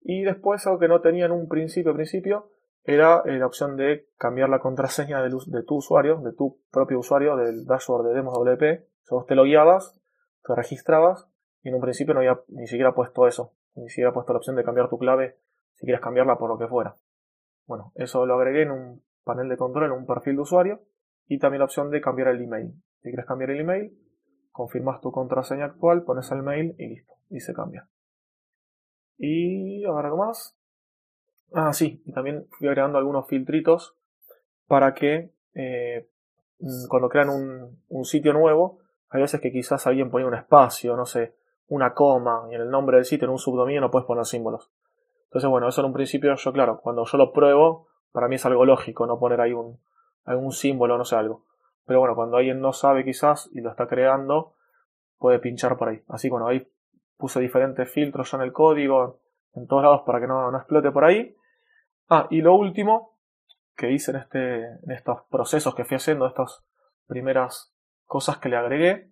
Y 0.00 0.22
después, 0.22 0.66
algo 0.66 0.78
que 0.78 0.88
no 0.88 1.00
tenía 1.00 1.26
en 1.26 1.32
un 1.32 1.48
principio, 1.48 1.94
principio, 1.94 2.50
era 2.84 3.22
eh, 3.24 3.38
la 3.38 3.46
opción 3.46 3.76
de 3.76 4.08
cambiar 4.16 4.48
la 4.48 4.60
contraseña 4.60 5.20
de, 5.22 5.30
tu 5.64 5.76
usuario, 5.76 6.20
de 6.20 6.32
tu 6.32 6.60
propio 6.70 7.00
usuario, 7.00 7.36
del 7.36 7.64
dashboard 7.64 8.06
de 8.06 8.14
Demos 8.14 8.34
WP. 8.34 8.86
O 9.10 9.16
vos 9.16 9.26
te 9.26 9.34
lo 9.34 9.44
guiabas, 9.44 10.00
te 10.44 10.54
registrabas 10.54 11.28
y 11.62 11.68
en 11.68 11.74
un 11.74 11.80
principio 11.80 12.14
no 12.14 12.20
había 12.20 12.40
ni 12.48 12.68
siquiera 12.68 12.94
puesto 12.94 13.26
eso, 13.26 13.52
ni 13.74 13.88
siquiera 13.88 14.12
puesto 14.12 14.32
la 14.32 14.38
opción 14.38 14.54
de 14.54 14.64
cambiar 14.64 14.88
tu 14.88 14.98
clave 14.98 15.36
si 15.74 15.84
quieres 15.84 16.00
cambiarla 16.00 16.38
por 16.38 16.48
lo 16.48 16.58
que 16.58 16.68
fuera. 16.68 16.94
Bueno, 17.66 17.92
eso 17.96 18.24
lo 18.24 18.34
agregué 18.34 18.62
en 18.62 18.70
un 18.70 19.02
panel 19.24 19.48
de 19.48 19.56
control, 19.56 19.86
en 19.86 19.92
un 19.92 20.06
perfil 20.06 20.36
de 20.36 20.42
usuario 20.42 20.80
y 21.26 21.38
también 21.38 21.58
la 21.58 21.64
opción 21.64 21.90
de 21.90 22.00
cambiar 22.00 22.28
el 22.28 22.42
email. 22.42 22.72
Si 23.02 23.10
quieres 23.10 23.26
cambiar 23.26 23.50
el 23.50 23.60
email, 23.60 23.98
confirmas 24.56 25.02
tu 25.02 25.12
contraseña 25.12 25.66
actual, 25.66 26.02
pones 26.02 26.30
el 26.32 26.42
mail 26.42 26.74
y 26.78 26.88
listo, 26.88 27.12
y 27.28 27.40
se 27.40 27.52
cambia. 27.52 27.86
Y 29.18 29.84
ahora 29.84 30.08
algo 30.08 30.24
más. 30.24 30.56
Ah, 31.52 31.74
sí, 31.74 32.02
y 32.06 32.12
también 32.12 32.46
fui 32.50 32.66
agregando 32.66 32.96
algunos 32.96 33.28
filtritos 33.28 33.96
para 34.66 34.94
que 34.94 35.30
eh, 35.54 36.08
cuando 36.88 37.10
crean 37.10 37.28
un, 37.28 37.82
un 37.88 38.04
sitio 38.06 38.32
nuevo, 38.32 38.78
hay 39.10 39.20
veces 39.20 39.42
que 39.42 39.52
quizás 39.52 39.86
alguien 39.86 40.10
ponía 40.10 40.26
un 40.26 40.34
espacio, 40.34 40.96
no 40.96 41.04
sé, 41.04 41.34
una 41.68 41.92
coma 41.92 42.46
y 42.50 42.54
en 42.54 42.62
el 42.62 42.70
nombre 42.70 42.96
del 42.96 43.04
sitio, 43.04 43.26
en 43.26 43.32
un 43.32 43.38
subdominio, 43.38 43.82
no 43.82 43.90
puedes 43.90 44.06
poner 44.06 44.24
símbolos. 44.24 44.70
Entonces, 45.24 45.50
bueno, 45.50 45.68
eso 45.68 45.82
en 45.82 45.88
un 45.88 45.92
principio, 45.92 46.34
yo, 46.34 46.52
claro, 46.52 46.80
cuando 46.80 47.04
yo 47.04 47.18
lo 47.18 47.30
pruebo, 47.32 47.88
para 48.10 48.26
mí 48.26 48.36
es 48.36 48.46
algo 48.46 48.64
lógico 48.64 49.06
no 49.06 49.18
poner 49.18 49.42
ahí 49.42 49.52
un, 49.52 49.78
algún 50.24 50.52
símbolo, 50.52 50.96
no 50.96 51.04
sé, 51.04 51.16
algo. 51.16 51.44
Pero 51.86 52.00
bueno, 52.00 52.14
cuando 52.14 52.36
alguien 52.36 52.60
no 52.60 52.72
sabe 52.72 53.04
quizás 53.04 53.48
y 53.52 53.60
lo 53.60 53.70
está 53.70 53.86
creando, 53.86 54.54
puede 55.18 55.38
pinchar 55.38 55.76
por 55.76 55.88
ahí. 55.88 56.02
Así 56.08 56.28
que 56.28 56.32
bueno, 56.32 56.48
ahí 56.48 56.68
puse 57.16 57.40
diferentes 57.40 57.90
filtros 57.90 58.30
ya 58.30 58.38
en 58.38 58.44
el 58.44 58.52
código, 58.52 59.20
en 59.54 59.66
todos 59.66 59.82
lados 59.82 60.02
para 60.04 60.20
que 60.20 60.26
no, 60.26 60.54
explote 60.56 60.90
por 60.90 61.04
ahí. 61.04 61.34
Ah, 62.08 62.26
y 62.30 62.42
lo 62.42 62.54
último 62.54 63.18
que 63.76 63.92
hice 63.92 64.10
en, 64.10 64.16
este, 64.18 64.64
en 64.64 64.90
estos 64.90 65.22
procesos 65.30 65.74
que 65.74 65.84
fui 65.84 65.96
haciendo, 65.96 66.26
estas 66.26 66.64
primeras 67.06 67.74
cosas 68.04 68.38
que 68.38 68.48
le 68.48 68.56
agregué, 68.56 69.10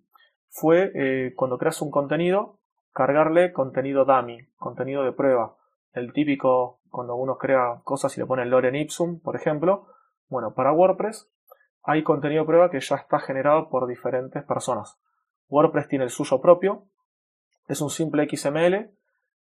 fue 0.49 0.91
eh, 0.95 1.33
cuando 1.35 1.57
creas 1.57 1.81
un 1.81 1.91
contenido, 1.91 2.59
cargarle 2.93 3.53
contenido 3.53 4.05
dummy, 4.05 4.47
contenido 4.57 5.03
de 5.03 5.11
prueba. 5.11 5.55
El 5.93 6.13
típico 6.13 6.79
cuando 6.89 7.15
uno 7.15 7.37
crea 7.37 7.81
cosas 7.83 8.15
y 8.17 8.21
le 8.21 8.25
pone 8.25 8.43
el 8.43 8.49
lorem 8.49 8.75
ipsum, 8.75 9.19
por 9.19 9.35
ejemplo. 9.35 9.87
Bueno, 10.29 10.53
para 10.53 10.71
WordPress 10.71 11.29
hay 11.85 12.03
contenido 12.03 12.45
prueba 12.45 12.69
que 12.69 12.79
ya 12.79 12.95
está 12.95 13.19
generado 13.19 13.69
por 13.69 13.87
diferentes 13.87 14.43
personas. 14.43 14.99
WordPress 15.49 15.87
tiene 15.87 16.05
el 16.05 16.09
suyo 16.09 16.41
propio. 16.41 16.83
Es 17.67 17.81
un 17.81 17.89
simple 17.89 18.27
XML 18.29 18.89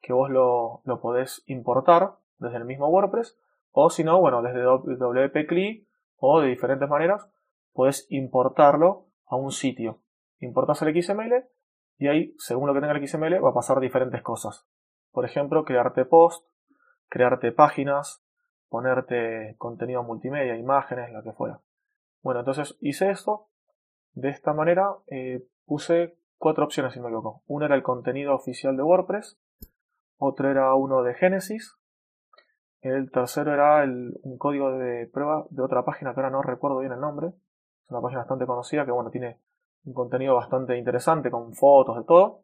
que 0.01 0.13
vos 0.13 0.29
lo, 0.29 0.81
lo 0.83 0.99
podés 0.99 1.43
importar 1.47 2.15
desde 2.39 2.57
el 2.57 2.65
mismo 2.65 2.87
WordPress. 2.87 3.37
O 3.71 3.89
si 3.89 4.03
no, 4.03 4.19
bueno, 4.19 4.41
desde 4.41 4.63
WP 4.63 5.85
o 6.17 6.41
de 6.41 6.47
diferentes 6.47 6.89
maneras, 6.89 7.29
podés 7.73 8.05
importarlo 8.09 9.05
a 9.27 9.35
un 9.35 9.51
sitio 9.51 9.99
importas 10.45 10.81
el 10.81 11.01
XML 11.01 11.45
y 11.97 12.07
ahí, 12.07 12.35
según 12.37 12.67
lo 12.67 12.73
que 12.73 12.81
tenga 12.81 12.93
el 12.93 13.07
XML, 13.07 13.43
va 13.43 13.49
a 13.49 13.53
pasar 13.53 13.79
diferentes 13.79 14.21
cosas. 14.21 14.67
Por 15.11 15.25
ejemplo, 15.25 15.63
crearte 15.63 16.05
post, 16.05 16.45
crearte 17.07 17.51
páginas, 17.51 18.23
ponerte 18.69 19.55
contenido 19.57 20.03
multimedia, 20.03 20.55
imágenes, 20.55 21.11
lo 21.11 21.23
que 21.23 21.31
fuera. 21.31 21.59
Bueno, 22.23 22.39
entonces 22.39 22.77
hice 22.81 23.11
esto. 23.11 23.47
De 24.13 24.29
esta 24.29 24.53
manera 24.53 24.95
eh, 25.07 25.45
puse 25.65 26.17
cuatro 26.37 26.63
opciones, 26.63 26.93
si 26.93 26.99
no 26.99 27.03
me 27.05 27.09
equivoco. 27.09 27.43
Una 27.45 27.67
era 27.67 27.75
el 27.75 27.83
contenido 27.83 28.33
oficial 28.33 28.75
de 28.75 28.83
WordPress, 28.83 29.39
otro 30.17 30.49
era 30.49 30.73
uno 30.75 31.03
de 31.03 31.13
Genesis, 31.13 31.77
el 32.83 33.11
tercero 33.11 33.53
era 33.53 33.85
un 33.85 34.37
código 34.37 34.71
de 34.71 35.07
prueba 35.07 35.45
de 35.49 35.61
otra 35.61 35.85
página 35.85 36.13
que 36.13 36.19
ahora 36.19 36.29
no 36.29 36.41
recuerdo 36.41 36.79
bien 36.79 36.91
el 36.91 36.99
nombre. 36.99 37.27
Es 37.27 37.91
una 37.91 38.01
página 38.01 38.19
bastante 38.19 38.45
conocida 38.45 38.83
que 38.83 38.91
bueno, 38.91 39.09
tiene 39.09 39.39
un 39.85 39.93
contenido 39.93 40.35
bastante 40.35 40.77
interesante 40.77 41.31
con 41.31 41.53
fotos 41.53 41.97
de 41.97 42.03
todo. 42.03 42.41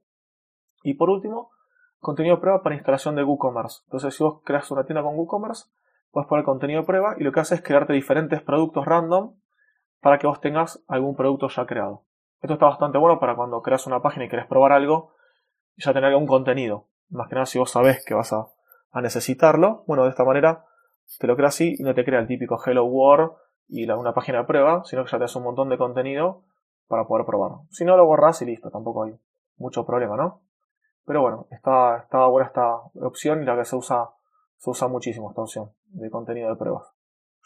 Y 0.81 0.93
por 0.93 1.09
último, 1.09 1.51
contenido 2.00 2.36
de 2.38 2.41
prueba 2.41 2.63
para 2.63 2.75
instalación 2.75 3.15
de 3.15 3.24
WooCommerce. 3.25 3.81
Entonces, 3.86 4.15
si 4.15 4.24
vos 4.24 4.41
creas 4.45 4.71
una 4.71 4.86
tienda 4.86 5.03
con 5.03 5.17
WooCommerce, 5.17 5.69
puedes 6.12 6.29
poner 6.29 6.45
contenido 6.45 6.81
de 6.81 6.88
prueba 6.88 7.15
y 7.17 7.24
lo 7.25 7.33
que 7.33 7.41
hace 7.41 7.55
es 7.55 7.62
crearte 7.62 7.91
diferentes 7.91 8.41
productos 8.41 8.86
random 8.86 9.33
para 10.01 10.17
que 10.17 10.27
vos 10.27 10.39
tengas 10.39 10.83
algún 10.87 11.15
producto 11.15 11.47
ya 11.49 11.65
creado. 11.65 12.03
Esto 12.41 12.53
está 12.53 12.67
bastante 12.67 12.97
bueno 12.97 13.19
para 13.19 13.35
cuando 13.35 13.61
creas 13.61 13.85
una 13.87 14.01
página 14.01 14.25
y 14.25 14.29
querés 14.29 14.47
probar 14.47 14.71
algo 14.71 15.13
ya 15.79 15.93
tener 15.93 16.11
algún 16.11 16.27
contenido. 16.27 16.87
Más 17.09 17.27
que 17.27 17.35
nada 17.35 17.45
si 17.45 17.57
vos 17.59 17.71
sabés 17.71 18.03
que 18.05 18.13
vas 18.13 18.33
a, 18.33 18.47
necesitarlo, 19.01 19.83
bueno, 19.87 20.03
de 20.03 20.09
esta 20.09 20.23
manera 20.23 20.65
te 21.19 21.27
lo 21.27 21.35
crea 21.35 21.49
así 21.49 21.75
y 21.77 21.83
no 21.83 21.93
te 21.93 22.03
crea 22.03 22.19
el 22.19 22.27
típico 22.27 22.59
Hello 22.63 22.85
World 22.85 23.31
y 23.67 23.89
una 23.89 24.13
página 24.13 24.39
de 24.39 24.43
prueba, 24.45 24.83
sino 24.85 25.03
que 25.03 25.11
ya 25.11 25.17
te 25.17 25.25
hace 25.25 25.37
un 25.37 25.43
montón 25.43 25.69
de 25.69 25.77
contenido 25.77 26.43
para 26.87 27.05
poder 27.05 27.25
probarlo. 27.25 27.65
Si 27.69 27.85
no, 27.85 27.95
lo 27.97 28.05
borras 28.05 28.41
y 28.41 28.45
listo, 28.45 28.71
tampoco 28.71 29.03
hay 29.03 29.19
mucho 29.57 29.85
problema, 29.85 30.17
¿no? 30.17 30.41
Pero 31.05 31.21
bueno, 31.21 31.47
está, 31.51 31.97
está 31.97 32.25
buena 32.27 32.47
esta 32.47 32.77
opción 33.01 33.41
y 33.41 33.45
la 33.45 33.55
que 33.55 33.65
se 33.65 33.75
usa, 33.75 34.09
se 34.57 34.69
usa 34.69 34.87
muchísimo 34.87 35.29
esta 35.29 35.41
opción 35.41 35.71
de 35.85 36.09
contenido 36.09 36.49
de 36.49 36.55
pruebas. 36.55 36.91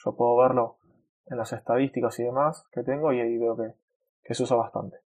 Yo 0.04 0.16
puedo 0.16 0.38
verlo 0.38 0.78
en 1.26 1.38
las 1.38 1.54
estadísticas 1.54 2.20
y 2.20 2.24
demás 2.24 2.68
que 2.72 2.84
tengo 2.84 3.14
y 3.14 3.22
ahí 3.22 3.38
veo 3.38 3.56
que, 3.56 3.74
que 4.24 4.34
se 4.34 4.44
usa 4.44 4.58
bastante. 4.58 4.98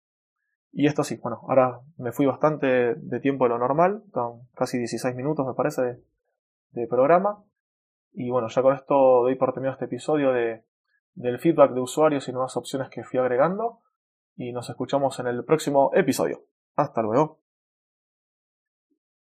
Y 0.78 0.86
esto 0.86 1.04
sí, 1.04 1.16
bueno, 1.22 1.40
ahora 1.48 1.80
me 1.96 2.12
fui 2.12 2.26
bastante 2.26 2.96
de 2.96 3.20
tiempo 3.20 3.44
de 3.44 3.48
lo 3.48 3.58
normal, 3.58 4.02
casi 4.54 4.76
16 4.76 5.16
minutos 5.16 5.46
me 5.46 5.54
parece 5.54 6.02
de, 6.72 6.86
programa. 6.86 7.42
Y 8.12 8.28
bueno, 8.28 8.48
ya 8.48 8.60
con 8.60 8.74
esto 8.74 9.22
doy 9.22 9.36
por 9.36 9.54
terminado 9.54 9.72
este 9.72 9.86
episodio 9.86 10.32
de, 10.32 10.66
del 11.14 11.38
feedback 11.38 11.72
de 11.72 11.80
usuarios 11.80 12.28
y 12.28 12.32
nuevas 12.32 12.58
opciones 12.58 12.90
que 12.90 13.04
fui 13.04 13.18
agregando. 13.18 13.80
Y 14.36 14.52
nos 14.52 14.68
escuchamos 14.68 15.18
en 15.18 15.28
el 15.28 15.44
próximo 15.44 15.92
episodio. 15.94 16.44
Hasta 16.74 17.00
luego. 17.00 17.45